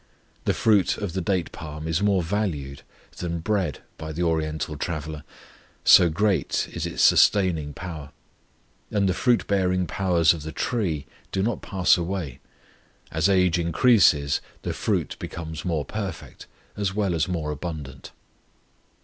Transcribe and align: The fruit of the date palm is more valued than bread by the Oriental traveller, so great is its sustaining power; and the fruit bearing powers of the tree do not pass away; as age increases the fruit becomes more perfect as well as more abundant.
The 0.45 0.55
fruit 0.55 0.97
of 0.97 1.13
the 1.13 1.21
date 1.21 1.51
palm 1.51 1.87
is 1.87 2.01
more 2.01 2.23
valued 2.23 2.81
than 3.17 3.37
bread 3.37 3.83
by 3.99 4.11
the 4.11 4.23
Oriental 4.23 4.75
traveller, 4.75 5.23
so 5.83 6.09
great 6.09 6.67
is 6.73 6.87
its 6.87 7.03
sustaining 7.03 7.71
power; 7.75 8.09
and 8.89 9.07
the 9.07 9.13
fruit 9.13 9.45
bearing 9.45 9.85
powers 9.85 10.33
of 10.33 10.41
the 10.41 10.51
tree 10.51 11.05
do 11.31 11.43
not 11.43 11.61
pass 11.61 11.97
away; 11.97 12.39
as 13.11 13.29
age 13.29 13.59
increases 13.59 14.41
the 14.63 14.73
fruit 14.73 15.15
becomes 15.19 15.63
more 15.63 15.85
perfect 15.85 16.47
as 16.75 16.95
well 16.95 17.13
as 17.13 17.27
more 17.27 17.51
abundant. 17.51 18.09